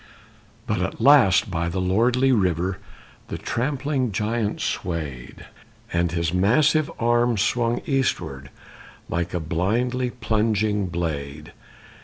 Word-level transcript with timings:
But 0.65 0.81
at 0.81 0.99
last 0.99 1.51
by 1.51 1.69
the 1.69 1.79
lordly 1.79 2.31
river 2.31 2.79
The 3.27 3.37
trampling 3.37 4.11
giant 4.11 4.59
swayed, 4.59 5.45
And 5.93 6.11
his 6.11 6.33
massive 6.33 6.89
arm 6.97 7.37
swung 7.37 7.83
eastward 7.85 8.49
Like 9.09 9.35
a 9.35 9.39
blindly 9.39 10.09
plunging 10.09 10.87
blade. 10.87 11.53